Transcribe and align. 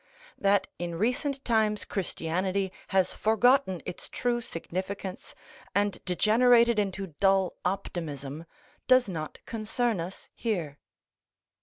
That 0.39 0.65
in 0.79 0.95
recent 0.97 1.45
times 1.45 1.85
Christianity 1.85 2.73
has 2.87 3.13
forgotten 3.13 3.83
its 3.85 4.09
true 4.09 4.41
significance, 4.41 5.35
and 5.75 6.03
degenerated 6.05 6.79
into 6.79 7.05
dull 7.19 7.53
optimism, 7.63 8.45
does 8.87 9.07
not 9.07 9.37
concern 9.45 9.99
us 9.99 10.27
here. 10.33 10.79